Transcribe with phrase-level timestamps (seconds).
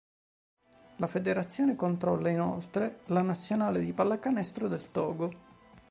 [0.95, 5.29] La federazione controlla inoltre la nazionale di pallacanestro del Togo.